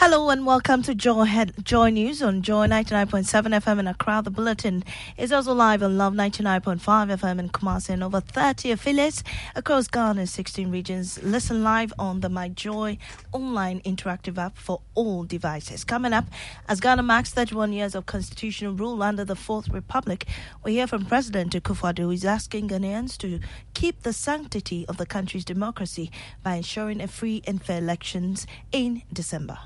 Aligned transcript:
Hello 0.00 0.30
and 0.30 0.46
welcome 0.46 0.80
to 0.84 0.94
Joy, 0.94 1.24
Head, 1.24 1.54
Joy 1.64 1.90
News 1.90 2.22
on 2.22 2.42
Joy 2.42 2.68
99.7 2.68 3.46
FM 3.60 3.80
in 3.80 3.88
Accra. 3.88 4.22
The 4.22 4.30
bulletin 4.30 4.84
is 5.16 5.32
also 5.32 5.52
live 5.52 5.82
on 5.82 5.98
Love 5.98 6.14
99.5 6.14 6.78
FM 6.78 7.40
in 7.40 7.48
Kumasi 7.48 7.88
and 7.90 8.04
over 8.04 8.20
30 8.20 8.70
affiliates 8.70 9.24
across 9.56 9.88
Ghana's 9.88 10.30
16 10.30 10.70
regions. 10.70 11.20
Listen 11.24 11.64
live 11.64 11.92
on 11.98 12.20
the 12.20 12.28
My 12.28 12.48
Joy 12.48 12.96
online 13.32 13.80
interactive 13.80 14.38
app 14.38 14.56
for 14.56 14.82
all 14.94 15.24
devices. 15.24 15.82
Coming 15.82 16.12
up, 16.12 16.26
as 16.68 16.78
Ghana 16.78 17.02
marks 17.02 17.30
31 17.32 17.72
years 17.72 17.96
of 17.96 18.06
constitutional 18.06 18.74
rule 18.74 19.02
under 19.02 19.24
the 19.24 19.34
Fourth 19.34 19.68
Republic, 19.68 20.26
we 20.62 20.74
hear 20.74 20.86
from 20.86 21.06
President 21.06 21.54
Akufo-Addo 21.54 21.98
who 21.98 22.10
is 22.12 22.24
asking 22.24 22.68
Ghanaians 22.68 23.18
to 23.18 23.40
keep 23.74 24.04
the 24.04 24.12
sanctity 24.12 24.86
of 24.86 24.96
the 24.96 25.06
country's 25.06 25.44
democracy 25.44 26.12
by 26.44 26.54
ensuring 26.54 27.00
a 27.00 27.08
free 27.08 27.42
and 27.48 27.60
fair 27.60 27.78
elections 27.78 28.46
in 28.70 29.02
December 29.12 29.58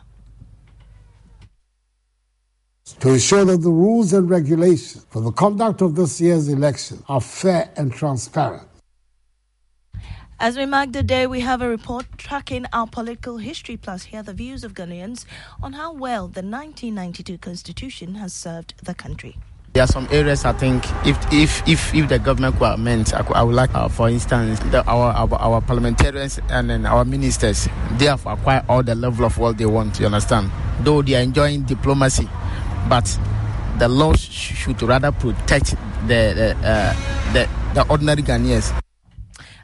to 3.01 3.11
ensure 3.11 3.45
that 3.45 3.59
the 3.59 3.71
rules 3.71 4.13
and 4.13 4.29
regulations 4.29 5.07
for 5.11 5.21
the 5.21 5.33
conduct 5.33 5.83
of 5.83 5.95
this 5.95 6.21
year's 6.21 6.49
election 6.49 7.03
are 7.09 7.21
fair 7.21 7.71
and 7.77 7.93
transparent. 7.93 8.69
As 10.43 10.57
we 10.57 10.67
mark 10.67 10.91
the 10.91 11.05
day, 11.05 11.29
we 11.29 11.39
have 11.39 11.63
a 11.63 11.69
report 11.69 12.07
tracking 12.19 12.67
our 12.73 12.89
political 12.89 13.37
history, 13.37 13.77
plus 13.77 14.03
hear 14.03 14.25
the 14.25 14.33
views 14.33 14.65
of 14.65 14.75
Ghanaians 14.75 15.25
on 15.63 15.75
how 15.75 15.93
well 15.93 16.27
the 16.27 16.43
1992 16.43 17.39
Constitution 17.39 18.17
has 18.17 18.33
served 18.35 18.75
the 18.83 18.93
country. 18.93 19.37
There 19.73 19.85
are 19.85 19.87
some 19.87 20.09
areas 20.11 20.45
I 20.45 20.53
think 20.53 20.85
if 21.07 21.17
if 21.33 21.67
if, 21.69 21.95
if 21.95 22.09
the 22.09 22.19
government 22.19 22.59
were 22.61 22.77
meant, 22.77 23.15
I, 23.15 23.21
I 23.35 23.43
would 23.45 23.55
like, 23.55 23.73
uh, 23.75 23.89
for 23.89 24.09
instance, 24.09 24.59
the, 24.71 24.85
our, 24.85 25.13
our, 25.13 25.35
our 25.35 25.61
parliamentarians 25.61 26.41
and 26.51 26.69
then 26.69 26.87
our 26.87 27.05
ministers, 27.05 27.69
they 27.93 28.07
have 28.07 28.27
acquired 28.27 28.65
all 28.69 28.83
the 28.83 28.97
level 28.97 29.25
of 29.25 29.39
what 29.39 29.57
they 29.57 29.65
want. 29.65 30.01
You 30.01 30.07
understand? 30.07 30.51
Though 30.81 31.03
they 31.03 31.15
are 31.15 31.23
enjoying 31.23 31.63
diplomacy, 31.63 32.29
but 32.89 33.19
the 33.79 33.89
laws 33.89 34.21
should 34.21 34.83
rather 34.83 35.13
protect 35.13 35.71
the 36.07 36.33
the, 36.35 36.57
uh, 36.63 37.33
the, 37.33 37.49
the 37.75 37.89
ordinary 37.89 38.23
Ghanaians. 38.23 38.73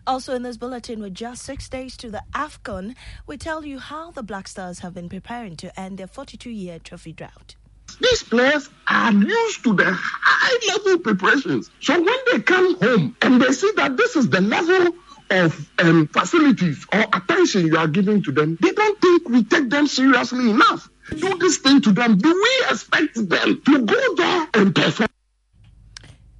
Also, 0.07 0.35
in 0.35 0.43
this 0.43 0.57
bulletin, 0.57 1.03
with 1.03 1.13
just 1.13 1.43
six 1.43 1.69
days 1.69 1.95
to 1.99 2.11
the 2.11 2.23
AFCON, 2.35 2.95
we 3.27 3.37
tell 3.37 3.63
you 3.63 3.79
how 3.79 4.11
the 4.11 4.23
Black 4.23 4.49
Stars 4.49 4.79
have 4.79 4.95
been 4.95 5.09
preparing 5.09 5.55
to 5.57 5.79
end 5.79 5.99
their 5.99 6.07
42 6.07 6.49
year 6.49 6.79
trophy 6.79 7.13
drought. 7.13 7.57
These 8.01 8.23
players 8.23 8.71
are 8.89 9.13
used 9.13 9.65
to 9.65 9.75
the 9.75 9.91
high 9.91 10.75
level 10.75 10.99
preparations. 11.01 11.71
So 11.81 12.01
when 12.01 12.17
they 12.33 12.41
come 12.41 12.81
home 12.81 13.17
and 13.21 13.43
they 13.43 13.53
see 13.53 13.71
that 13.77 13.97
this 13.99 14.17
is 14.17 14.31
the 14.31 14.41
level 14.41 14.95
of 15.31 15.71
um, 15.79 16.07
facilities 16.09 16.87
or 16.93 17.05
attention 17.13 17.67
you 17.67 17.77
are 17.77 17.89
giving 17.89 18.23
to 18.23 18.33
them, 18.33 18.57
they 18.63 18.73
don't 18.73 19.01
think 19.01 19.29
we 19.29 19.45
take 19.45 19.69
them 19.69 19.87
seriously 19.87 20.51
enough. 20.51 20.89
Do 21.11 21.39
this 21.39 21.59
thing 21.59 21.81
to 21.83 21.93
them. 21.93 22.19
Do 22.19 22.33
we 22.33 22.67
expect 22.71 23.15
them 23.15 23.63
to 23.65 23.85
go 23.85 24.15
there 24.15 24.49
and 24.55 24.75
perform? 24.75 25.09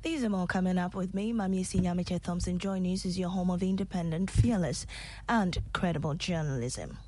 These 0.03 0.25
are 0.25 0.29
more 0.29 0.47
coming 0.47 0.79
up 0.79 0.95
with 0.95 1.15
me, 1.15 1.33
Mami 1.33 1.61
Sinyamiche 1.61 2.23
Thompson. 2.23 2.59
Joy 2.59 2.79
News 2.79 3.05
is 3.05 3.19
your 3.19 3.31
home 3.31 3.51
of 3.51 3.63
independent, 3.63 4.31
fearless, 4.31 4.87
and 5.29 5.59
credible 5.73 6.15
journalism. 6.15 6.99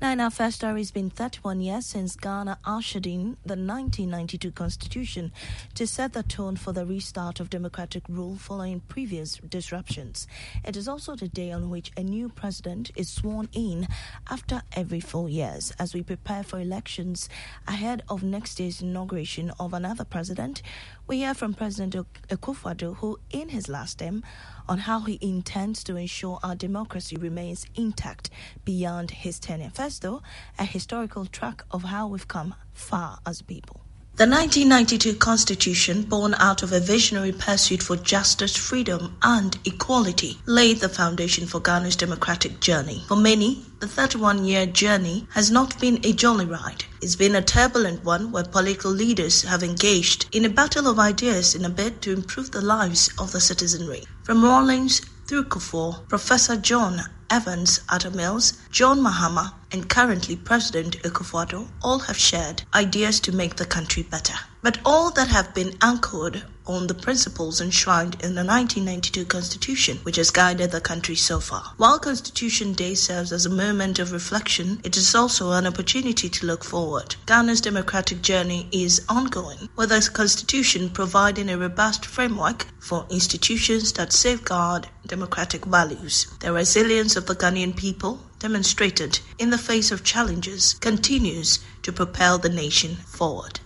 Now, 0.00 0.12
in 0.12 0.20
our 0.20 0.30
first 0.30 0.56
story, 0.56 0.80
it's 0.80 0.90
been 0.90 1.10
31 1.10 1.60
years 1.60 1.84
since 1.84 2.16
Ghana 2.16 2.58
ushered 2.64 3.06
in 3.06 3.36
the 3.44 3.54
1992 3.54 4.50
Constitution 4.52 5.30
to 5.74 5.86
set 5.86 6.14
the 6.14 6.22
tone 6.22 6.56
for 6.56 6.72
the 6.72 6.86
restart 6.86 7.38
of 7.38 7.50
democratic 7.50 8.04
rule 8.08 8.36
following 8.36 8.80
previous 8.80 9.36
disruptions. 9.46 10.26
It 10.64 10.74
is 10.74 10.88
also 10.88 11.16
the 11.16 11.28
day 11.28 11.52
on 11.52 11.68
which 11.68 11.92
a 11.98 12.02
new 12.02 12.30
president 12.30 12.90
is 12.96 13.10
sworn 13.10 13.50
in 13.52 13.88
after 14.30 14.62
every 14.72 15.00
four 15.00 15.28
years. 15.28 15.70
As 15.78 15.92
we 15.92 16.02
prepare 16.02 16.44
for 16.44 16.58
elections 16.58 17.28
ahead 17.68 18.02
of 18.08 18.22
next 18.22 18.58
year's 18.58 18.80
inauguration 18.80 19.52
of 19.60 19.74
another 19.74 20.04
president, 20.04 20.62
we 21.10 21.18
hear 21.18 21.34
from 21.34 21.52
President 21.52 21.96
Akufo-Addo, 22.28 22.94
who, 22.98 23.18
in 23.30 23.48
his 23.48 23.68
last 23.68 23.98
term, 23.98 24.22
on 24.68 24.78
how 24.78 25.00
he 25.00 25.18
intends 25.20 25.82
to 25.82 25.96
ensure 25.96 26.38
our 26.44 26.54
democracy 26.54 27.16
remains 27.16 27.66
intact 27.74 28.30
beyond 28.64 29.10
his 29.10 29.40
tenure. 29.40 29.72
First, 29.74 30.02
though, 30.02 30.22
a 30.56 30.64
historical 30.64 31.26
track 31.26 31.64
of 31.72 31.82
how 31.82 32.06
we've 32.06 32.28
come 32.28 32.54
far 32.72 33.18
as 33.26 33.42
people. 33.42 33.80
The 34.20 34.26
1992 34.26 35.14
Constitution, 35.14 36.02
born 36.02 36.34
out 36.34 36.62
of 36.62 36.74
a 36.74 36.78
visionary 36.78 37.32
pursuit 37.32 37.82
for 37.82 37.96
justice, 37.96 38.54
freedom, 38.54 39.16
and 39.22 39.58
equality, 39.64 40.38
laid 40.44 40.80
the 40.80 40.90
foundation 40.90 41.46
for 41.46 41.58
Ghana's 41.58 41.96
democratic 41.96 42.60
journey. 42.60 43.02
For 43.08 43.16
many, 43.16 43.64
the 43.78 43.88
31 43.88 44.44
year 44.44 44.66
journey 44.66 45.26
has 45.30 45.50
not 45.50 45.80
been 45.80 46.00
a 46.04 46.12
jolly 46.12 46.44
ride. 46.44 46.84
It's 47.00 47.16
been 47.16 47.34
a 47.34 47.40
turbulent 47.40 48.04
one 48.04 48.30
where 48.30 48.44
political 48.44 48.90
leaders 48.90 49.40
have 49.40 49.62
engaged 49.62 50.26
in 50.32 50.44
a 50.44 50.50
battle 50.50 50.86
of 50.86 50.98
ideas 50.98 51.54
in 51.54 51.64
a 51.64 51.70
bid 51.70 52.02
to 52.02 52.12
improve 52.12 52.50
the 52.50 52.60
lives 52.60 53.08
of 53.18 53.32
the 53.32 53.40
citizenry. 53.40 54.04
From 54.24 54.44
Rawlings 54.44 55.00
through 55.28 55.44
Kufuor, 55.44 56.06
Professor 56.10 56.58
John 56.58 57.00
Evans 57.30 57.80
Atta 57.88 58.10
Mills, 58.10 58.54
John 58.72 59.00
Mahama, 59.00 59.54
and 59.70 59.88
currently 59.88 60.34
President 60.34 61.00
Akufo-Addo 61.02 61.68
all 61.80 62.00
have 62.00 62.18
shared 62.18 62.64
ideas 62.74 63.20
to 63.20 63.32
make 63.32 63.54
the 63.54 63.64
country 63.64 64.02
better. 64.02 64.34
But 64.62 64.78
all 64.84 65.10
that 65.12 65.28
have 65.28 65.54
been 65.54 65.76
anchored 65.80 66.42
on 66.66 66.86
the 66.86 66.94
principles 66.94 67.60
enshrined 67.60 68.14
in 68.16 68.34
the 68.34 68.44
1992 68.44 69.24
Constitution, 69.24 69.98
which 70.02 70.16
has 70.16 70.30
guided 70.30 70.70
the 70.70 70.80
country 70.80 71.16
so 71.16 71.40
far. 71.40 71.72
While 71.78 71.98
Constitution 71.98 72.74
Day 72.74 72.94
serves 72.94 73.32
as 73.32 73.46
a 73.46 73.50
moment 73.50 73.98
of 73.98 74.12
reflection, 74.12 74.80
it 74.84 74.96
is 74.96 75.14
also 75.14 75.52
an 75.52 75.66
opportunity 75.66 76.28
to 76.28 76.46
look 76.46 76.62
forward. 76.62 77.16
Ghana's 77.26 77.62
democratic 77.62 78.20
journey 78.20 78.68
is 78.70 79.00
ongoing, 79.08 79.70
with 79.76 79.88
the 79.88 80.10
Constitution 80.12 80.90
providing 80.90 81.48
a 81.48 81.56
robust 81.56 82.04
framework 82.04 82.66
for 82.78 83.06
institutions 83.08 83.92
that 83.94 84.12
safeguard 84.12 84.88
democratic 85.06 85.64
values. 85.64 86.26
The 86.40 86.52
resilience 86.52 87.16
of 87.16 87.24
the 87.26 87.34
Ghanaian 87.34 87.74
people, 87.74 88.20
demonstrated 88.38 89.20
in 89.38 89.50
the 89.50 89.58
face 89.58 89.90
of 89.90 90.04
challenges, 90.04 90.74
continues 90.74 91.60
to 91.82 91.92
propel 91.92 92.38
the 92.38 92.50
nation 92.50 92.96
forward. 92.96 93.59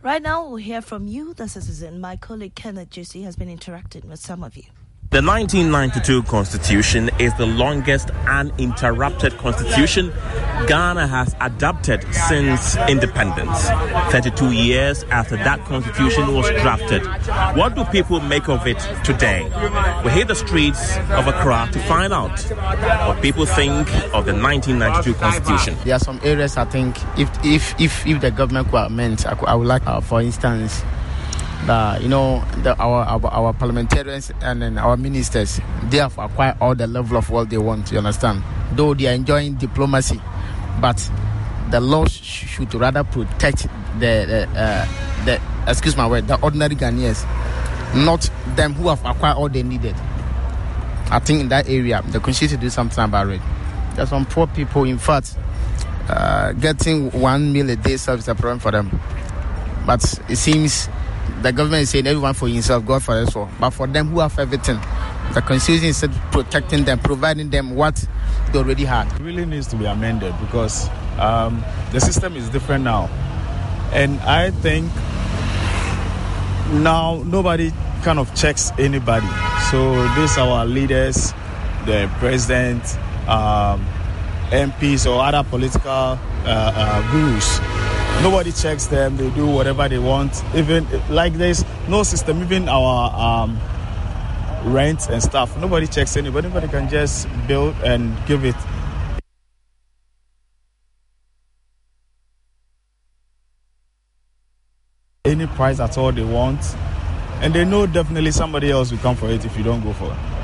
Right 0.00 0.22
now, 0.22 0.46
we'll 0.46 0.56
hear 0.58 0.80
from 0.80 1.08
you, 1.08 1.34
the 1.34 1.48
citizen. 1.48 2.00
My 2.00 2.14
colleague 2.14 2.54
Kenneth 2.54 2.90
Juicy 2.90 3.22
has 3.22 3.34
been 3.34 3.48
interacting 3.48 4.08
with 4.08 4.20
some 4.20 4.44
of 4.44 4.56
you. 4.56 4.62
The 5.10 5.22
1992 5.22 6.24
Constitution 6.24 7.08
is 7.18 7.32
the 7.38 7.46
longest 7.46 8.10
uninterrupted 8.26 9.38
constitution 9.38 10.12
Ghana 10.66 11.06
has 11.06 11.34
adopted 11.40 12.04
since 12.12 12.76
independence. 12.90 13.70
32 14.12 14.52
years 14.52 15.04
after 15.04 15.36
that 15.38 15.64
constitution 15.64 16.34
was 16.34 16.50
drafted. 16.60 17.06
What 17.56 17.74
do 17.74 17.86
people 17.86 18.20
make 18.20 18.50
of 18.50 18.66
it 18.66 18.78
today? 19.02 19.44
We 20.04 20.10
hit 20.10 20.28
the 20.28 20.34
streets 20.34 20.98
of 20.98 21.26
Accra 21.26 21.70
to 21.72 21.78
find 21.84 22.12
out 22.12 22.38
what 23.08 23.22
people 23.22 23.46
think 23.46 23.88
of 24.12 24.26
the 24.26 24.34
1992 24.34 25.14
Constitution. 25.14 25.74
There 25.84 25.94
are 25.96 26.00
some 26.00 26.20
areas 26.22 26.58
I 26.58 26.66
think 26.66 26.98
if 27.18 27.30
if 27.42 27.80
if, 27.80 28.06
if 28.06 28.20
the 28.20 28.30
government 28.30 28.70
were 28.70 28.90
meant, 28.90 29.26
I, 29.26 29.32
I 29.46 29.54
would 29.54 29.66
like, 29.68 29.86
uh, 29.86 30.02
for 30.02 30.20
instance, 30.20 30.82
that 31.66 32.02
you 32.02 32.08
know 32.08 32.44
the, 32.62 32.76
our, 32.78 33.04
our, 33.04 33.26
our 33.26 33.52
parliamentarians 33.52 34.32
and 34.40 34.78
our 34.78 34.96
ministers 34.96 35.60
they 35.84 35.98
have 35.98 36.16
acquired 36.18 36.56
all 36.60 36.74
the 36.74 36.86
level 36.86 37.16
of 37.16 37.28
what 37.30 37.50
they 37.50 37.58
want. 37.58 37.90
You 37.90 37.98
understand? 37.98 38.42
Though 38.72 38.94
they 38.94 39.08
are 39.08 39.14
enjoying 39.14 39.54
diplomacy, 39.54 40.20
but 40.80 41.10
the 41.70 41.80
laws 41.80 42.12
should 42.12 42.72
rather 42.74 43.04
protect 43.04 43.62
the 43.98 44.24
the, 44.26 44.48
uh, 44.58 44.86
the 45.24 45.40
excuse 45.66 45.96
my 45.96 46.06
word 46.06 46.28
the 46.28 46.40
ordinary 46.40 46.76
Ghanaians, 46.76 47.24
not 48.04 48.28
them 48.54 48.74
who 48.74 48.88
have 48.88 49.04
acquired 49.04 49.36
all 49.36 49.48
they 49.48 49.62
needed. 49.62 49.94
I 51.10 51.18
think 51.20 51.40
in 51.40 51.48
that 51.48 51.68
area 51.68 52.02
the 52.02 52.20
constitution 52.20 52.56
should 52.56 52.60
do 52.60 52.70
something 52.70 53.02
about 53.02 53.28
it. 53.28 53.40
There's 53.94 54.10
some 54.10 54.26
poor 54.26 54.46
people, 54.46 54.84
in 54.84 54.98
fact, 54.98 55.36
uh, 56.08 56.52
getting 56.52 57.10
one 57.10 57.52
meal 57.52 57.68
a 57.70 57.76
day 57.76 57.96
service 57.96 58.28
a 58.28 58.34
problem 58.34 58.60
for 58.60 58.70
them. 58.70 59.00
But 59.86 60.04
it 60.28 60.36
seems 60.36 60.88
the 61.42 61.52
government 61.52 61.82
is 61.82 61.90
saying 61.90 62.06
everyone 62.06 62.34
for 62.34 62.48
himself, 62.48 62.84
God 62.84 63.02
for 63.02 63.14
us 63.14 63.34
all. 63.36 63.48
But 63.60 63.70
for 63.70 63.86
them 63.86 64.08
who 64.08 64.20
have 64.20 64.38
everything, 64.38 64.78
the 65.34 65.42
constitution 65.42 65.88
is 65.88 66.04
protecting 66.32 66.84
them, 66.84 66.98
providing 66.98 67.50
them 67.50 67.74
what 67.74 68.04
they 68.52 68.58
already 68.58 68.84
had. 68.84 69.06
It 69.12 69.20
really 69.20 69.44
needs 69.46 69.66
to 69.68 69.76
be 69.76 69.84
amended 69.86 70.34
because 70.40 70.88
um, 71.18 71.64
the 71.92 72.00
system 72.00 72.36
is 72.36 72.48
different 72.48 72.84
now. 72.84 73.06
And 73.92 74.20
I 74.20 74.50
think 74.50 74.90
now 76.82 77.22
nobody 77.24 77.72
kind 78.02 78.18
of 78.18 78.34
checks 78.34 78.70
anybody. 78.78 79.26
So 79.70 80.06
these 80.14 80.36
are 80.38 80.48
our 80.48 80.66
leaders, 80.66 81.32
the 81.86 82.10
president, 82.18 82.82
um, 83.28 83.86
MPs, 84.50 85.10
or 85.10 85.22
other 85.22 85.48
political 85.48 85.90
uh, 85.90 86.18
uh, 86.44 87.12
gurus 87.12 87.60
nobody 88.22 88.52
checks 88.52 88.86
them. 88.86 89.16
They 89.16 89.30
do 89.30 89.46
whatever 89.46 89.88
they 89.88 89.98
want. 89.98 90.42
Even 90.54 90.86
like 91.08 91.34
there's 91.34 91.64
no 91.88 92.02
system. 92.02 92.42
Even 92.42 92.68
our 92.68 93.12
um, 93.14 93.58
rent 94.64 95.08
and 95.08 95.22
stuff. 95.22 95.56
Nobody 95.58 95.86
checks 95.86 96.16
anybody. 96.16 96.48
Can 96.68 96.88
just 96.88 97.28
build 97.46 97.74
and 97.84 98.14
give 98.26 98.44
it. 98.44 98.56
Any 105.24 105.46
price 105.46 105.78
at 105.80 105.98
all 105.98 106.12
they 106.12 106.24
want. 106.24 106.60
And 107.40 107.54
they 107.54 107.64
know 107.64 107.86
definitely 107.86 108.32
somebody 108.32 108.70
else 108.70 108.90
will 108.90 108.98
come 108.98 109.14
for 109.14 109.28
it 109.28 109.44
if 109.44 109.56
you 109.56 109.62
don't 109.62 109.82
go 109.84 109.92
for 109.92 110.10
it 110.12 110.37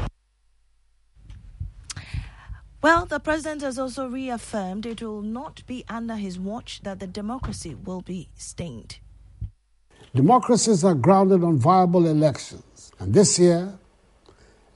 well, 2.84 3.06
the 3.06 3.18
president 3.18 3.62
has 3.62 3.78
also 3.78 4.06
reaffirmed 4.06 4.84
it 4.84 5.00
will 5.00 5.22
not 5.22 5.66
be 5.66 5.86
under 5.88 6.16
his 6.16 6.38
watch 6.38 6.82
that 6.82 7.00
the 7.00 7.06
democracy 7.06 7.74
will 7.74 8.02
be 8.02 8.28
stained. 8.36 8.98
Democracies 10.14 10.84
are 10.84 10.92
grounded 10.92 11.42
on 11.42 11.56
viable 11.56 12.06
elections. 12.06 12.92
And 12.98 13.14
this 13.14 13.38
year, 13.38 13.78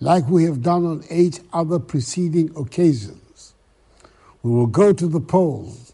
like 0.00 0.26
we 0.26 0.44
have 0.44 0.62
done 0.62 0.86
on 0.86 1.04
eight 1.10 1.40
other 1.52 1.78
preceding 1.78 2.50
occasions, 2.56 3.52
we 4.42 4.52
will 4.52 4.68
go 4.68 4.94
to 4.94 5.06
the 5.06 5.20
polls 5.20 5.92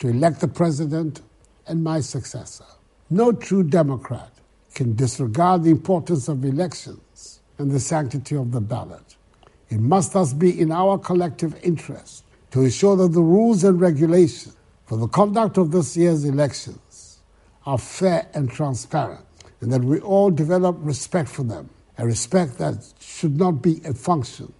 to 0.00 0.08
elect 0.08 0.40
the 0.40 0.48
president 0.48 1.20
and 1.68 1.84
my 1.84 2.00
successor. 2.00 2.66
No 3.08 3.30
true 3.30 3.62
Democrat 3.62 4.32
can 4.74 4.96
disregard 4.96 5.62
the 5.62 5.70
importance 5.70 6.26
of 6.26 6.44
elections 6.44 7.40
and 7.56 7.70
the 7.70 7.78
sanctity 7.78 8.34
of 8.34 8.50
the 8.50 8.60
ballot. 8.60 9.14
It 9.68 9.80
must 9.80 10.12
thus 10.12 10.32
be 10.32 10.60
in 10.60 10.70
our 10.70 10.98
collective 10.98 11.58
interest 11.62 12.24
to 12.52 12.62
ensure 12.62 12.96
that 12.96 13.12
the 13.12 13.22
rules 13.22 13.64
and 13.64 13.80
regulations 13.80 14.56
for 14.86 14.96
the 14.96 15.08
conduct 15.08 15.58
of 15.58 15.72
this 15.72 15.96
year's 15.96 16.24
elections 16.24 17.18
are 17.64 17.78
fair 17.78 18.28
and 18.34 18.48
transparent, 18.50 19.24
and 19.60 19.72
that 19.72 19.82
we 19.82 19.98
all 20.00 20.30
develop 20.30 20.76
respect 20.80 21.28
for 21.28 21.42
them, 21.42 21.68
a 21.98 22.06
respect 22.06 22.58
that 22.58 22.86
should 23.00 23.36
not 23.36 23.60
be 23.62 23.80
a 23.84 23.92
function 23.92 24.52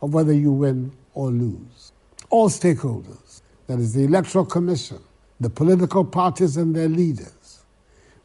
of 0.00 0.14
whether 0.14 0.32
you 0.32 0.52
win 0.52 0.92
or 1.14 1.30
lose. 1.30 1.92
All 2.30 2.48
stakeholders, 2.48 3.42
that 3.66 3.80
is, 3.80 3.94
the 3.94 4.04
Electoral 4.04 4.44
Commission, 4.44 5.00
the 5.40 5.50
political 5.50 6.04
parties 6.04 6.56
and 6.56 6.74
their 6.74 6.88
leaders, 6.88 7.64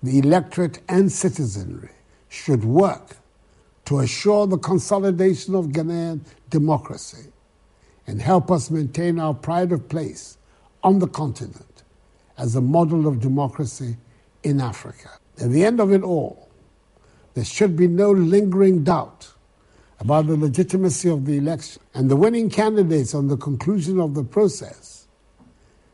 the 0.03 0.19
electorate 0.19 0.79
and 0.87 1.11
citizenry, 1.11 1.89
should 2.29 2.63
work 2.63 3.17
to 3.87 3.99
assure 3.99 4.45
the 4.47 4.57
consolidation 4.57 5.55
of 5.55 5.67
Ghanaian 5.67 6.19
democracy 6.49 7.31
and 8.05 8.21
help 8.21 8.51
us 8.51 8.69
maintain 8.69 9.17
our 9.17 9.33
pride 9.33 9.71
of 9.71 9.87
place 9.87 10.37
on 10.83 10.99
the 10.99 11.07
continent 11.07 11.83
as 12.37 12.57
a 12.57 12.59
model 12.59 13.07
of 13.07 13.21
democracy 13.21 13.95
in 14.43 14.59
Africa. 14.59 15.09
At 15.41 15.51
the 15.51 15.63
end 15.63 15.79
of 15.79 15.93
it 15.93 16.03
all, 16.03 16.49
there 17.33 17.45
should 17.45 17.77
be 17.77 17.87
no 17.87 18.11
lingering 18.11 18.83
doubt 18.83 19.31
about 20.01 20.27
the 20.27 20.35
legitimacy 20.35 21.09
of 21.09 21.25
the 21.25 21.37
election, 21.37 21.81
and 21.93 22.11
the 22.11 22.15
winning 22.17 22.49
candidates 22.49 23.15
on 23.15 23.29
the 23.29 23.37
conclusion 23.37 24.01
of 24.01 24.15
the 24.15 24.23
process 24.23 25.07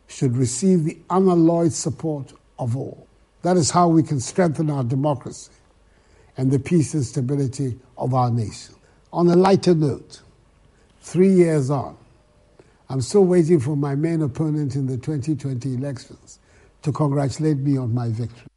should 0.07 0.35
receive 0.35 0.83
the 0.83 0.97
unalloyed 1.11 1.73
support 1.73 2.33
of 2.57 2.75
all. 2.75 3.07
That 3.43 3.55
is 3.55 3.69
how 3.69 3.87
we 3.87 4.01
can 4.01 4.19
strengthen 4.19 4.71
our 4.71 4.83
democracy 4.83 5.51
and 6.37 6.51
the 6.51 6.59
peace 6.59 6.93
and 6.93 7.05
stability 7.05 7.79
of 7.97 8.13
our 8.13 8.31
nation. 8.31 8.75
On 9.11 9.27
a 9.27 9.35
lighter 9.35 9.75
note, 9.75 10.21
three 11.01 11.31
years 11.31 11.69
on, 11.69 11.97
I'm 12.89 13.01
still 13.01 13.25
waiting 13.25 13.59
for 13.59 13.75
my 13.75 13.95
main 13.95 14.21
opponent 14.21 14.75
in 14.75 14.87
the 14.87 14.97
2020 14.97 15.73
elections 15.75 16.39
to 16.81 16.91
congratulate 16.91 17.57
me 17.57 17.77
on 17.77 17.93
my 17.93 18.09
victory. 18.09 18.47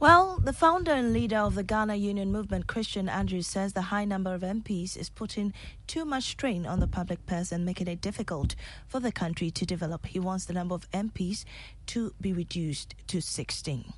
Well, 0.00 0.38
the 0.38 0.52
founder 0.52 0.92
and 0.92 1.12
leader 1.12 1.38
of 1.38 1.56
the 1.56 1.64
Ghana 1.64 1.96
Union 1.96 2.30
Movement, 2.30 2.68
Christian 2.68 3.08
Andrews, 3.08 3.48
says 3.48 3.72
the 3.72 3.90
high 3.90 4.04
number 4.04 4.32
of 4.32 4.42
MPs 4.42 4.96
is 4.96 5.10
putting 5.10 5.52
too 5.88 6.04
much 6.04 6.22
strain 6.22 6.66
on 6.66 6.78
the 6.78 6.86
public 6.86 7.26
purse 7.26 7.50
and 7.50 7.64
making 7.64 7.88
it 7.88 8.00
difficult 8.00 8.54
for 8.86 9.00
the 9.00 9.10
country 9.10 9.50
to 9.50 9.66
develop. 9.66 10.06
He 10.06 10.20
wants 10.20 10.44
the 10.44 10.52
number 10.52 10.76
of 10.76 10.88
MPs 10.92 11.44
to 11.86 12.14
be 12.20 12.32
reduced 12.32 12.94
to 13.08 13.20
16. 13.20 13.92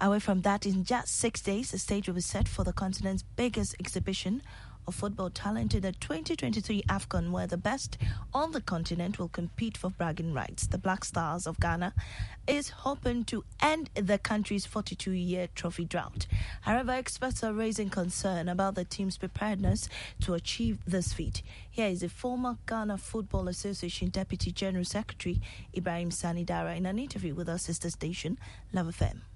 Away 0.00 0.18
from 0.18 0.42
that, 0.42 0.66
in 0.66 0.84
just 0.84 1.16
six 1.16 1.40
days, 1.40 1.70
the 1.70 1.78
stage 1.78 2.06
will 2.06 2.14
be 2.14 2.20
set 2.20 2.48
for 2.48 2.64
the 2.64 2.72
continent's 2.72 3.22
biggest 3.22 3.74
exhibition 3.80 4.42
of 4.86 4.94
football 4.94 5.30
talent 5.30 5.74
in 5.74 5.82
the 5.82 5.92
2023 5.92 6.82
AFCON, 6.88 7.30
where 7.30 7.46
the 7.46 7.56
best 7.56 7.96
on 8.34 8.52
the 8.52 8.60
continent 8.60 9.18
will 9.18 9.28
compete 9.28 9.76
for 9.76 9.90
bragging 9.90 10.32
rights. 10.32 10.66
The 10.66 10.78
Black 10.78 11.04
Stars 11.04 11.46
of 11.46 11.60
Ghana 11.60 11.94
is 12.46 12.70
hoping 12.70 13.24
to 13.24 13.44
end 13.60 13.90
the 13.94 14.18
country's 14.18 14.66
42 14.66 15.12
year 15.12 15.48
trophy 15.54 15.84
drought. 15.84 16.26
However, 16.62 16.92
experts 16.92 17.44
are 17.44 17.52
raising 17.52 17.90
concern 17.90 18.48
about 18.48 18.74
the 18.74 18.84
team's 18.84 19.18
preparedness 19.18 19.88
to 20.22 20.34
achieve 20.34 20.78
this 20.86 21.12
feat. 21.12 21.42
Here 21.70 21.88
is 21.88 22.02
a 22.02 22.08
former 22.08 22.56
Ghana 22.66 22.98
Football 22.98 23.48
Association 23.48 24.08
Deputy 24.08 24.50
General 24.50 24.84
Secretary, 24.84 25.40
Ibrahim 25.76 26.10
Sannie 26.10 26.44
Daara, 26.44 26.76
in 26.76 26.86
an 26.86 26.98
interview 26.98 27.34
with 27.34 27.48
our 27.48 27.58
sister 27.58 27.90
station, 27.90 28.38
Love 28.72 28.86
FM 28.86 29.29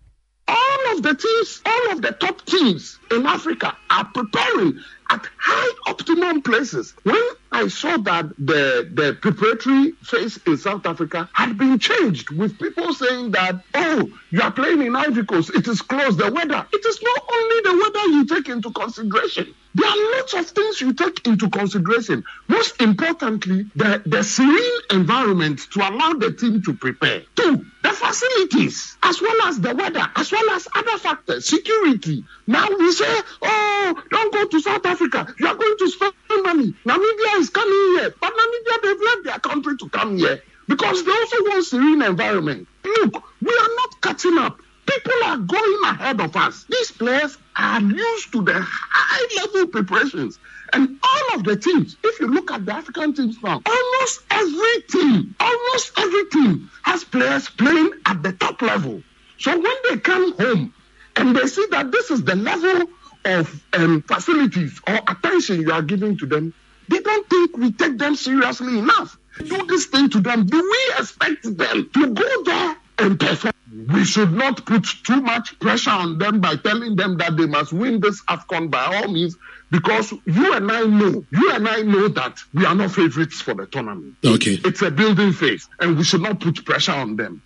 of 0.95 1.03
the 1.03 1.15
teams, 1.15 1.61
all 1.67 1.93
of 1.93 2.03
the 2.03 2.13
top 2.13 2.45
teams 2.47 2.99
in 3.11 3.27
Africa 3.27 3.77
are 3.91 4.05
preparing 4.15 4.79
at 5.11 5.27
high 5.39 5.91
optimum 5.91 6.41
places. 6.43 6.95
When 7.03 7.21
I 7.53 7.69
saw 7.69 7.97
that 7.99 8.31
the, 8.39 8.89
the 8.93 9.17
preparatory 9.21 9.93
phase 10.03 10.39
in 10.47 10.57
South 10.57 10.87
Africa 10.87 11.29
had 11.33 11.59
been 11.59 11.79
changed 11.79 12.31
with 12.31 12.59
people 12.59 12.95
saying 12.95 13.33
that, 13.33 13.63
oh, 13.75 14.11
you 14.31 14.41
are 14.41 14.53
playing 14.53 14.83
in 14.83 14.97
Ivory 14.97 15.27
Coast, 15.27 15.51
it 15.55 15.69
is 15.69 15.83
close, 15.83 16.17
the 16.17 16.33
weather. 16.33 16.67
It 16.73 16.85
is 16.85 17.03
not 17.03 17.23
only 17.33 17.61
the 17.63 17.83
weather 17.83 18.09
you 18.17 18.27
take 18.27 18.49
into 18.49 18.71
consideration. 18.71 19.55
There 19.77 19.89
are 19.89 20.13
lots 20.19 20.35
of 20.35 20.47
things 20.47 20.81
you 20.81 20.93
take 20.93 21.27
into 21.27 21.51
consideration. 21.51 22.25
Most 22.47 22.81
importantly, 22.81 23.67
the, 23.75 24.03
the 24.07 24.23
serene 24.23 24.81
environment 24.91 25.61
to 25.73 25.81
allow 25.81 26.13
the 26.13 26.33
team 26.33 26.63
to 26.63 26.75
prepare. 26.75 27.23
Two, 27.35 27.67
the 27.83 27.89
facilities, 27.91 28.97
as 29.03 29.21
well 29.21 29.49
as 29.49 29.61
the 29.61 29.75
weather, 29.75 30.07
as 30.15 30.31
well 30.31 30.49
as 30.51 30.69
other 30.77 30.97
factors, 30.99 31.49
security. 31.49 32.25
Now 32.47 32.69
we 32.79 32.93
say, 32.93 33.21
oh, 33.43 34.03
don't 34.11 34.33
go 34.33 34.47
to 34.47 34.61
South 34.61 34.87
Africa. 34.87 35.27
You 35.41 35.49
are 35.49 35.57
going 35.57 35.77
to 35.79 35.91
spend 35.91 36.15
money. 36.45 36.75
Namibia 36.85 37.41
is 37.41 37.51
coming 37.51 37.99
here. 37.99 38.15
But 38.21 38.33
Namibia, 38.33 38.83
they've 38.83 39.01
left 39.01 39.25
their 39.25 39.39
country 39.41 39.77
to 39.77 39.89
come 39.89 40.17
here 40.17 40.41
because 40.69 41.05
they 41.05 41.11
also 41.11 41.37
want 41.43 41.65
serene 41.65 42.03
environment. 42.03 42.69
Look, 42.85 43.23
we 43.43 43.49
are 43.51 43.75
not 43.77 44.01
catching 44.03 44.39
up 44.39 44.61
People 44.87 45.25
are 45.25 45.39
going 45.39 45.81
ahead 45.87 46.21
of 46.21 46.37
us. 46.37 46.65
These 46.69 46.93
players 46.93 47.39
are 47.57 47.81
used 47.81 48.33
to 48.33 48.43
the 48.43 48.55
high 48.57 49.43
level 49.43 49.69
preparations. 49.69 50.39
And 50.73 50.99
all 51.03 51.39
of 51.39 51.45
the 51.45 51.57
teams, 51.57 51.97
if 52.03 52.21
you 52.21 52.27
look 52.27 52.51
at 52.51 52.67
the 52.67 52.75
African 52.75 53.15
teams 53.15 53.37
now, 53.43 53.63
almost 53.65 54.23
every 54.31 54.83
team, 54.89 55.35
almost 55.41 55.93
every 55.99 56.27
team 56.31 56.71
has 56.83 57.05
players 57.05 57.49
playing 57.49 57.93
at 58.07 58.23
the 58.23 58.33
top 58.33 58.61
level. 58.61 59.03
So 59.39 59.53
when 59.53 59.75
they 59.89 59.99
come 59.99 60.37
home 60.37 60.75
and 61.17 61.37
they 61.37 61.47
see 61.47 61.67
that 61.71 61.93
this 61.93 62.11
is 62.11 62.25
the 62.25 62.35
level 62.35 62.89
of 63.25 63.65
um, 63.73 64.03
facilities 64.03 64.81
or 64.87 65.01
attention 65.09 65.63
you 65.63 65.73
are 65.73 65.83
giving 65.83 66.19
to 66.19 66.27
them, 66.27 66.53
they 66.89 66.99
don't 67.01 67.29
think 67.31 67.57
we 67.57 67.73
take 67.73 67.97
them 67.99 68.15
seriously 68.17 68.79
enough. 68.79 69.17
Do 69.39 69.67
this 69.67 69.87
thing 69.87 70.11
to 70.11 70.21
them. 70.21 70.47
Do 70.47 70.61
we 70.61 70.95
expect 70.99 71.43
them 71.45 71.91
to 71.93 72.15
go 72.15 72.43
there 72.45 72.77
and 72.99 73.19
perform? 73.19 73.54
We 73.89 74.05
should 74.05 74.33
not 74.33 74.67
put 74.67 74.85
too 75.05 75.23
much 75.23 75.59
pressure 75.59 75.91
on 75.91 76.19
them 76.19 76.41
by 76.41 76.57
telling 76.57 76.97
them 76.97 77.17
that 77.17 77.37
they 77.37 77.47
must 77.47 77.73
win 77.73 77.99
this 78.01 78.23
AFCON 78.25 78.71
by 78.71 78.85
all 78.85 79.09
means, 79.09 79.37
because 79.71 80.13
you 80.13 80.53
and 80.53 80.71
I 80.71 80.85
know, 80.85 81.25
you 81.33 81.51
and 81.51 81.67
I 81.67 81.81
know 81.81 82.09
that 82.09 82.39
we 82.53 82.67
are 82.67 82.75
not 82.75 82.93
favorites 82.93 83.41
for 83.41 83.55
the 83.55 83.67
tournament. 83.67 84.17
Okay. 84.25 84.61
It's 84.65 84.83
a 84.83 84.91
building 84.91 85.33
phase, 85.33 85.67
and 85.81 85.97
we 85.97 86.05
should 86.05 86.21
not 86.21 86.41
put 86.41 86.65
pressure 86.65 86.93
on 86.93 87.17
them. 87.17 87.43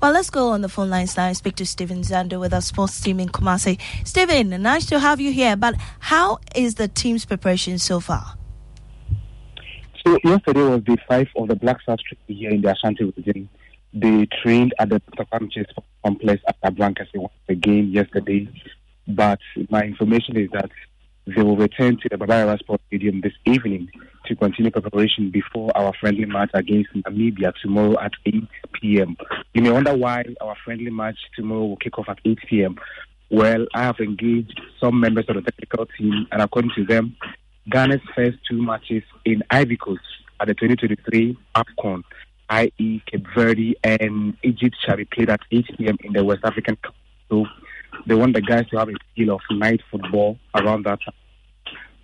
Well, 0.00 0.12
let's 0.12 0.30
go 0.30 0.50
on 0.50 0.62
the 0.62 0.68
phone 0.68 0.90
lines 0.90 1.16
now 1.16 1.26
and 1.26 1.36
speak 1.36 1.56
to 1.56 1.66
Stephen 1.66 2.02
Zander 2.02 2.40
with 2.40 2.54
our 2.54 2.60
sports 2.60 3.00
team 3.00 3.20
in 3.20 3.28
Kumasi. 3.28 3.80
Stephen, 4.04 4.50
nice 4.62 4.86
to 4.86 4.98
have 4.98 5.20
you 5.20 5.32
here, 5.32 5.56
but 5.56 5.74
how 5.98 6.38
is 6.54 6.76
the 6.76 6.88
team's 6.88 7.24
preparation 7.24 7.78
so 7.78 8.00
far? 8.00 8.34
So 10.06 10.16
yesterday 10.24 10.62
was 10.62 10.82
day 10.82 10.96
five 11.08 11.28
of 11.36 11.48
the 11.48 11.56
Black 11.56 11.82
Stars 11.82 12.00
trip 12.06 12.18
here 12.26 12.50
in 12.50 12.62
the 12.62 12.70
Ashanti 12.70 13.04
region. 13.04 13.48
They 13.92 14.26
trained 14.42 14.74
at 14.78 14.90
the 14.90 15.00
Tokamche 15.16 15.64
complex 16.04 16.42
at 16.46 16.60
Abrankese 16.62 17.14
once 17.14 17.32
again 17.48 17.90
yesterday. 17.90 18.48
But 19.06 19.40
my 19.70 19.82
information 19.82 20.36
is 20.36 20.50
that 20.52 20.70
they 21.26 21.42
will 21.42 21.56
return 21.56 21.98
to 22.00 22.08
the 22.08 22.16
Baba 22.16 22.34
Yara 22.34 22.58
Sports 22.58 22.84
Stadium 22.88 23.20
this 23.20 23.32
evening 23.44 23.90
to 24.26 24.36
continue 24.36 24.70
preparation 24.70 25.30
before 25.30 25.74
our 25.76 25.92
friendly 26.00 26.24
match 26.24 26.50
against 26.54 26.92
Namibia 26.94 27.52
tomorrow 27.62 27.98
at 28.00 28.12
8 28.26 28.34
p.m. 28.80 29.16
You 29.54 29.62
may 29.62 29.70
wonder 29.70 29.94
why 29.96 30.24
our 30.40 30.56
friendly 30.64 30.90
match 30.90 31.18
tomorrow 31.36 31.66
will 31.66 31.76
kick 31.76 31.98
off 31.98 32.08
at 32.08 32.18
8 32.24 32.38
p.m. 32.48 32.76
Well, 33.30 33.66
I 33.74 33.82
have 33.82 34.00
engaged 34.00 34.60
some 34.80 35.00
members 35.00 35.26
of 35.28 35.36
the 35.36 35.42
technical 35.42 35.86
team, 35.98 36.26
and 36.32 36.40
according 36.40 36.70
to 36.76 36.84
them, 36.84 37.16
Ghana's 37.70 38.00
first 38.14 38.38
two 38.48 38.62
matches 38.62 39.02
in 39.26 39.42
Ivory 39.50 39.76
Coast 39.76 40.00
at 40.40 40.48
the 40.48 40.54
2023 40.54 41.36
AFCON, 41.54 42.04
i.e., 42.50 43.02
Cape 43.06 43.26
Verde 43.34 43.76
and 43.84 44.36
Egypt, 44.42 44.76
shall 44.84 44.96
be 44.96 45.04
played 45.04 45.30
at 45.30 45.40
8 45.50 45.66
p.m. 45.76 45.96
in 46.02 46.12
the 46.12 46.24
West 46.24 46.40
African 46.44 46.76
Cup. 46.76 46.94
So 47.28 47.46
they 48.06 48.14
want 48.14 48.34
the 48.34 48.40
guys 48.40 48.68
to 48.70 48.78
have 48.78 48.88
a 48.88 48.94
feel 49.14 49.34
of 49.34 49.40
night 49.50 49.80
football 49.90 50.38
around 50.54 50.84
that 50.86 51.00
time. 51.04 51.14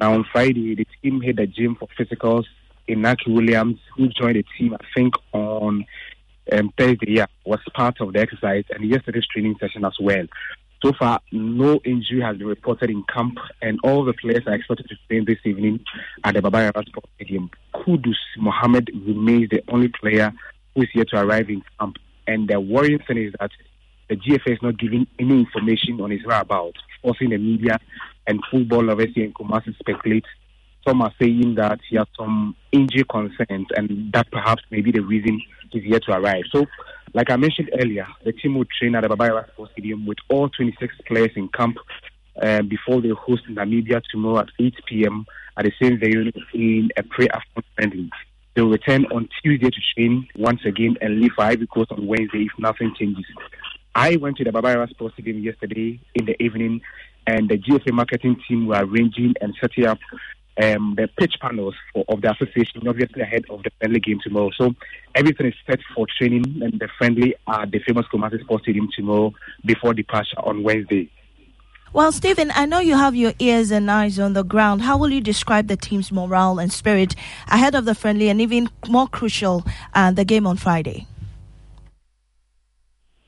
Now, 0.01 0.15
on 0.15 0.25
Friday, 0.31 0.75
the 0.75 0.87
team 1.03 1.21
hit 1.21 1.37
the 1.37 1.47
gym 1.47 1.77
for 1.77 1.89
physicals. 1.99 2.45
Inaki 2.89 3.29
Williams, 3.29 3.79
who 3.97 4.09
joined 4.09 4.37
the 4.37 4.45
team, 4.59 4.75
I 4.75 4.85
think, 4.95 5.15
on 5.33 5.85
um, 6.53 6.73
Thursday, 6.77 7.13
yeah, 7.13 7.27
was 7.45 7.61
part 7.75 8.01
of 8.01 8.13
the 8.13 8.21
exercise 8.21 8.65
and 8.71 8.85
yesterday's 8.85 9.27
training 9.27 9.57
session 9.59 9.85
as 9.85 9.95
well. 10.01 10.27
So 10.85 10.93
far, 10.99 11.21
no 11.33 11.81
injury 11.87 12.21
has 12.21 12.37
been 12.37 12.47
reported 12.47 12.91
in 12.91 13.05
camp, 13.05 13.39
and 13.63 13.81
all 13.83 14.05
the 14.05 14.13
players 14.13 14.43
are 14.47 14.53
expected 14.53 14.87
to 14.91 14.97
train 15.09 15.25
this 15.25 15.39
evening 15.47 15.81
at 16.25 16.35
the 16.35 16.43
Baba 16.43 16.59
Yara 16.59 16.85
Sports 16.87 17.09
Stadium. 17.17 17.51
Kudus 17.75 18.19
Mohammed 18.37 18.91
remains 19.07 19.49
the 19.49 19.63
only 19.69 19.89
player 19.89 20.31
who 20.75 20.83
is 20.83 20.89
yet 20.95 21.09
to 21.09 21.23
arrive 21.23 21.49
in 21.49 21.63
camp. 21.81 21.97
And 22.27 22.49
the 22.49 22.61
worrying 22.61 22.99
thing 22.99 23.17
is 23.17 23.33
that 23.41 23.51
the 24.11 24.17
GFA 24.17 24.53
is 24.53 24.59
not 24.61 24.79
giving 24.79 25.07
any 25.19 25.41
information 25.41 26.03
on 26.03 26.11
his 26.11 26.21
whereabouts, 26.27 26.81
forcing 27.01 27.31
the 27.31 27.39
media 27.39 27.79
and 28.27 28.41
football 28.51 28.85
lovers 28.85 29.09
here 29.15 29.25
in 29.25 29.33
Kumasi 29.33 29.65
to 29.65 29.75
speculate. 29.79 30.27
Some 30.87 31.01
are 31.01 31.15
saying 31.19 31.55
that 31.55 31.81
he 31.89 31.97
has 31.97 32.09
some 32.15 32.55
injury 32.73 33.07
concerns, 33.11 33.69
and 33.75 34.13
that 34.13 34.31
perhaps 34.31 34.63
may 34.71 34.83
be 34.83 34.93
the 34.93 35.01
reason 35.01 35.41
he's 35.71 35.85
yet 35.85 36.03
to 36.03 36.13
arrive. 36.13 36.45
So, 36.53 36.67
like 37.13 37.31
I 37.31 37.37
mentioned 37.37 37.71
earlier, 37.81 38.07
the 38.25 38.33
team 38.33 38.57
will 38.57 38.65
train 38.79 38.95
at 38.95 39.03
the 39.03 39.09
Baba 39.09 39.27
Yara 39.27 39.47
Sports 39.53 39.73
Stadium 39.73 40.07
with 40.07 40.19
all 40.31 40.49
26 40.49 40.95
players 41.07 41.31
in 41.37 41.49
camp 41.49 41.77
uh, 42.43 42.63
before 42.63 43.01
they 43.01 43.11
host 43.11 43.43
Namibia 43.51 44.03
tomorrow 44.11 44.41
at 44.41 44.49
8 44.59 44.75
p.m. 44.89 45.27
at 45.57 45.65
the 45.65 45.73
same 45.81 45.99
venue 45.99 46.31
in 46.53 46.91
a 46.97 47.03
pre-AFCON 47.03 47.63
friendly. 47.77 48.11
They'll 48.55 48.71
return 48.71 49.05
on 49.07 49.29
Tuesday 49.43 49.69
to 49.71 49.81
train 49.95 50.29
once 50.37 50.61
again 50.65 50.97
and 51.01 51.21
leave 51.21 51.33
for 51.35 51.43
Ivory 51.43 51.67
Coast 51.67 51.91
on 51.91 52.07
Wednesday 52.07 52.43
if 52.45 52.53
nothing 52.59 52.95
changes. 52.99 53.25
I 53.95 54.17
went 54.17 54.37
to 54.39 54.45
the 54.45 54.53
Baba 54.53 54.69
Yara 54.71 54.89
Sports 54.89 55.15
Stadium 55.15 55.39
yesterday 55.43 56.01
in 56.15 56.27
the 56.27 56.41
evening, 56.43 56.81
and 57.27 57.49
the 57.49 57.59
GFA 57.59 57.93
marketing 57.93 58.37
team 58.47 58.67
were 58.67 58.85
arranging 58.85 59.35
and 59.41 59.55
setting 59.61 59.87
up 59.87 59.99
um, 60.63 60.95
the 60.97 61.09
pitch 61.19 61.35
panels 61.41 61.75
for, 61.93 62.05
of 62.09 62.21
the 62.21 62.31
association, 62.33 62.87
obviously 62.87 63.23
ahead 63.23 63.45
of 63.51 63.63
the 63.63 63.71
friendly 63.79 64.01
game 64.01 64.21
tomorrow. 64.23 64.51
So 64.57 64.75
everything 65.15 65.47
is 65.47 65.55
set 65.67 65.81
for 65.95 66.07
training 66.19 66.63
and 66.63 66.79
the 66.79 66.89
friendly 66.99 67.35
at 67.49 67.71
the 67.71 67.81
famous 67.81 68.07
Kumasi 68.13 68.41
Sports 68.41 68.65
Stadium 68.65 68.89
tomorrow 68.95 69.33
before 69.65 69.95
departure 69.95 70.39
on 70.39 70.63
Wednesday. 70.63 71.11
Well, 71.93 72.11
Stephen, 72.11 72.51
I 72.57 72.67
know 72.67 72.81
you 72.81 72.97
have 72.97 73.15
your 73.15 73.35
ears 73.39 73.71
and 73.71 73.89
eyes 73.89 74.19
on 74.19 74.33
the 74.33 74.43
ground. 74.43 74.83
How 74.83 74.99
will 74.99 75.11
you 75.11 75.21
describe 75.21 75.69
the 75.69 75.77
team's 75.77 76.11
morale 76.11 76.59
and 76.59 76.73
spirit 76.73 77.15
ahead 77.49 77.77
of 77.77 77.85
the 77.85 77.95
friendly 77.95 78.29
and 78.29 78.41
even 78.41 78.69
more 78.89 79.07
crucial, 79.07 79.65
uh, 79.95 80.11
the 80.11 80.25
game 80.25 80.45
on 80.45 80.57
Friday? 80.57 81.07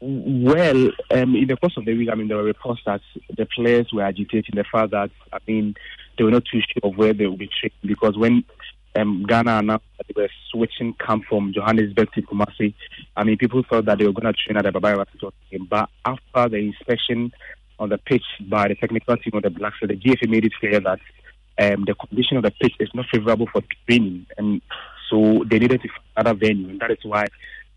Well, 0.01 0.91
um, 1.13 1.37
in 1.37 1.47
the 1.47 1.57
course 1.57 1.77
of 1.77 1.85
the 1.85 1.97
week, 1.97 2.09
I 2.11 2.17
mean, 2.17 2.27
there 2.29 2.37
were 2.37 2.43
reports 2.43 2.81
that 2.87 3.01
the 3.37 3.47
players 3.47 3.89
were 3.93 4.03
agitating 4.03 4.57
the 4.57 4.65
fact 4.65 4.91
that, 4.91 5.11
I 5.33 5.39
mean, 5.47 5.77
they 6.17 6.25
were 6.25 6.31
not 6.31 6.45
too 6.51 6.61
sure 6.61 6.91
of 6.91 6.97
where 6.97 7.13
they 7.13 7.27
would 7.27 7.39
be 7.39 7.51
trained 7.61 7.73
because 7.85 8.17
when 8.17 8.45
um, 8.97 9.25
Ghana 9.29 9.59
announced 9.59 9.85
that 9.99 10.07
they 10.07 10.21
were 10.21 10.31
switching 10.51 10.95
camp 10.95 11.25
from 11.29 11.53
Johannesburg 11.53 12.13
to 12.15 12.23
Kumasi, 12.23 12.75
I 13.17 13.25
mean, 13.25 13.37
people 13.39 13.63
thought 13.69 13.85
that 13.87 13.99
they 13.99 14.07
were 14.07 14.13
going 14.13 14.33
to 14.33 14.33
train 14.33 14.57
at 14.57 14.65
the 14.65 14.73
Baba 14.73 14.89
Yara 14.89 15.07
game. 15.51 15.67
But 15.69 15.89
after 16.05 16.49
the 16.49 16.57
inspection 16.57 17.33
on 17.79 17.91
the 17.91 17.99
pitch 17.99 18.25
by 18.49 18.69
the 18.69 18.75
technical 18.75 19.17
team 19.17 19.33
of 19.35 19.43
the 19.43 19.51
Blacks, 19.51 19.77
the 19.81 19.89
GFA 19.89 20.29
made 20.29 20.45
it 20.45 20.53
clear 20.59 20.81
that 20.81 21.01
um, 21.59 21.85
the 21.87 21.95
condition 21.95 22.37
of 22.37 22.43
the 22.43 22.51
pitch 22.51 22.75
is 22.81 22.89
not 22.95 23.07
favorable 23.13 23.49
for 23.53 23.63
training, 23.87 24.27
and 24.39 24.61
so 25.11 25.45
they 25.49 25.59
needed 25.59 25.83
to 25.83 25.89
find 25.89 26.27
another 26.27 26.39
venue, 26.39 26.69
and 26.69 26.81
that 26.81 26.91
is 26.91 26.99
why 27.03 27.27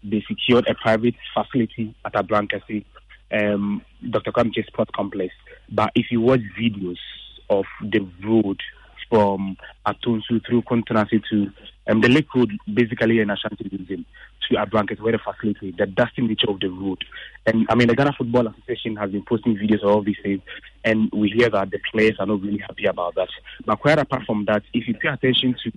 they 0.04 0.24
secured 0.28 0.68
a 0.68 0.76
private 0.76 1.16
facility 1.34 1.96
at 2.06 2.14
Abrankese, 2.14 2.86
um, 3.32 3.82
Dr. 4.10 4.32
Kamche 4.32 4.66
Sports 4.68 4.92
Complex. 4.96 5.34
But 5.70 5.92
if 5.96 6.08
you 6.12 6.22
watch 6.22 6.42
videos 6.60 6.98
of 7.50 7.66
the 7.82 8.08
road 8.24 8.60
from 9.10 9.58
Atonsu 9.86 10.46
through 10.46 10.62
Kontonasi 10.64 11.22
to 11.30 11.52
um, 11.88 12.02
the 12.02 12.10
Lake 12.10 12.34
Road, 12.36 12.52
basically 12.72 13.20
in 13.20 13.30
Ashanti 13.30 13.68
region, 13.72 14.06
to 14.48 14.56
Abrankese, 14.58 15.02
where 15.02 15.14
the 15.14 15.20
facility, 15.20 15.74
the 15.78 15.88
dusty 15.88 16.22
nature 16.22 16.50
of 16.50 16.60
the 16.60 16.70
road. 16.70 17.04
And 17.46 17.66
I 17.70 17.76
mean, 17.76 17.88
the 17.88 17.96
Ghana 17.96 18.14
Football 18.18 18.48
Association 18.48 18.96
has 18.98 19.12
been 19.12 19.26
posting 19.28 19.56
videos 19.56 19.84
of 19.84 19.90
all 19.90 20.02
these 20.04 20.18
things, 20.22 20.42
and 20.86 21.10
we 21.12 21.30
hear 21.30 21.50
that 21.50 21.72
the 21.72 21.80
players 21.92 22.16
are 22.20 22.28
not 22.28 22.42
really 22.42 22.60
happy 22.60 22.86
about 22.86 23.16
that. 23.16 23.30
But 23.66 23.80
quite 23.80 23.98
apart 23.98 24.24
from 24.26 24.46
that, 24.46 24.64
if 24.74 24.88
you 24.88 24.94
pay 24.94 25.10
attention 25.10 25.56
to 25.64 25.72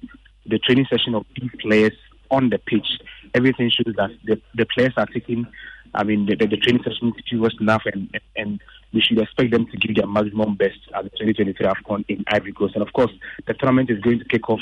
the 0.47 0.59
training 0.59 0.87
session 0.91 1.15
of 1.15 1.25
these 1.41 1.51
players 1.61 1.93
on 2.31 2.51
the 2.51 2.59
pitch, 2.59 3.01
everything 3.35 3.71
shows 3.71 3.95
that 3.97 4.11
the, 4.25 4.41
the 4.55 4.67
players 4.67 4.93
are 4.97 5.07
taking, 5.07 5.47
I 5.95 6.05
mean, 6.05 6.27
the, 6.27 6.37
the, 6.37 6.47
the 6.47 6.57
training 6.57 6.83
session 6.83 7.13
serious 7.29 7.55
enough, 7.61 7.83
and, 7.87 8.19
and 8.37 8.61
we 8.93 9.01
should 9.01 9.19
expect 9.19 9.51
them 9.53 9.67
to 9.67 9.77
give 9.77 9.97
their 9.97 10.07
maximum 10.07 10.55
best 10.55 10.79
at 10.95 11.05
the 11.05 11.11
2023 11.11 11.67
AFCON 11.67 12.05
in 12.09 12.25
Ivory 12.29 12.53
Coast. 12.53 12.75
And 12.75 12.83
of 12.83 12.93
course, 12.93 13.13
the 13.47 13.55
tournament 13.55 13.91
is 13.91 14.01
going 14.01 14.19
to 14.19 14.25
kick 14.25 14.49
off 14.51 14.61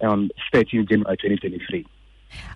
on 0.00 0.30
13 0.52 0.86
January 0.88 1.16
2023. 1.16 1.86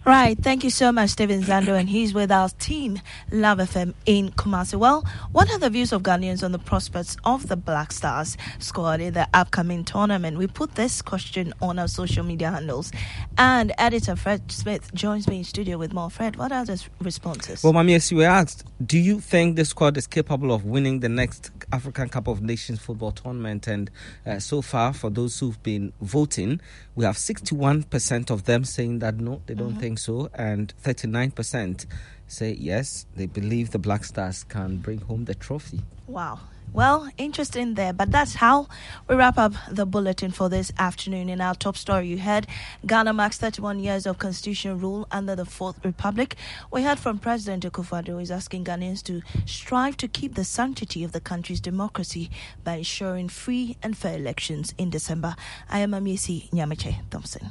Right. 0.04 0.36
Thank 0.36 0.64
you 0.64 0.70
so 0.70 0.90
much, 0.90 1.10
Steven 1.10 1.42
Zando, 1.42 1.78
and 1.78 1.88
he's 1.88 2.12
with 2.12 2.32
our 2.32 2.48
team, 2.48 3.00
Love 3.30 3.58
FM 3.58 3.94
in 4.04 4.30
Kumasi. 4.30 4.74
Well, 4.74 5.06
what 5.30 5.48
are 5.50 5.58
the 5.58 5.70
views 5.70 5.92
of 5.92 6.02
Ghanaians 6.02 6.42
on 6.42 6.50
the 6.50 6.58
prospects 6.58 7.16
of 7.24 7.46
the 7.46 7.56
Black 7.56 7.92
Stars 7.92 8.36
squad 8.58 9.00
in 9.00 9.14
the 9.14 9.28
upcoming 9.32 9.84
tournament? 9.84 10.38
We 10.38 10.48
put 10.48 10.74
this 10.74 11.02
question 11.02 11.54
on 11.62 11.78
our 11.78 11.86
social 11.86 12.24
media 12.24 12.50
handles, 12.50 12.90
and 13.38 13.72
editor 13.78 14.16
Fred 14.16 14.50
Smith 14.50 14.92
joins 14.92 15.28
me 15.28 15.38
in 15.38 15.44
studio 15.44 15.78
with 15.78 15.92
more. 15.92 16.10
Fred, 16.10 16.34
what 16.34 16.50
are 16.50 16.64
the 16.64 16.84
responses? 17.00 17.62
Well, 17.62 17.72
Mami, 17.72 17.94
as 17.94 18.10
you 18.10 18.16
were 18.16 18.24
asked, 18.24 18.64
do 18.84 18.98
you 18.98 19.20
think 19.20 19.54
the 19.54 19.64
squad 19.64 19.96
is 19.96 20.08
capable 20.08 20.52
of 20.52 20.64
winning 20.64 20.98
the 20.98 21.08
next 21.08 21.52
African 21.72 22.08
Cup 22.08 22.26
of 22.26 22.42
Nations 22.42 22.80
football 22.80 23.12
tournament? 23.12 23.68
And 23.68 23.88
uh, 24.26 24.40
so 24.40 24.62
far, 24.62 24.92
for 24.92 25.10
those 25.10 25.38
who've 25.38 25.62
been 25.62 25.92
voting, 26.00 26.60
we 26.96 27.04
have 27.04 27.16
61% 27.16 28.30
of 28.30 28.44
them 28.44 28.64
saying 28.64 28.98
that 28.98 29.16
no, 29.16 29.40
they 29.46 29.54
don't 29.54 29.61
Mhm. 29.70 29.78
think 29.80 29.98
so, 29.98 30.28
and 30.34 30.72
39% 30.82 31.86
say 32.26 32.52
yes, 32.58 33.06
they 33.16 33.26
believe 33.26 33.70
the 33.70 33.78
Black 33.78 34.04
Stars 34.04 34.44
can 34.44 34.78
bring 34.78 35.00
home 35.02 35.24
the 35.26 35.34
trophy. 35.34 35.82
Wow. 36.06 36.40
Well, 36.72 37.10
interesting 37.18 37.74
there, 37.74 37.92
but 37.92 38.10
that's 38.10 38.36
how 38.36 38.66
we 39.06 39.14
wrap 39.14 39.36
up 39.36 39.52
the 39.70 39.84
bulletin 39.84 40.30
for 40.30 40.48
this 40.48 40.72
afternoon. 40.78 41.28
In 41.28 41.38
our 41.42 41.54
top 41.54 41.76
story, 41.76 42.06
you 42.06 42.18
heard 42.18 42.46
Ghana 42.86 43.12
marks 43.12 43.36
31 43.36 43.78
years 43.78 44.06
of 44.06 44.16
constitutional 44.16 44.76
rule 44.76 45.06
under 45.10 45.36
the 45.36 45.44
Fourth 45.44 45.84
Republic. 45.84 46.34
We 46.70 46.82
heard 46.84 46.98
from 46.98 47.18
President 47.18 47.64
Akufo-Addo 47.70 48.22
is 48.22 48.30
asking 48.30 48.64
Ghanaians 48.64 49.02
to 49.02 49.20
strive 49.44 49.98
to 49.98 50.08
keep 50.08 50.34
the 50.34 50.44
sanctity 50.44 51.04
of 51.04 51.12
the 51.12 51.20
country's 51.20 51.60
democracy 51.60 52.30
by 52.64 52.76
ensuring 52.76 53.28
free 53.28 53.76
and 53.82 53.94
fair 53.94 54.16
elections 54.16 54.72
in 54.78 54.88
December. 54.88 55.36
I 55.68 55.80
am 55.80 55.90
Amiesi 55.90 56.48
Nyamache 56.52 57.02
Thompson. 57.10 57.50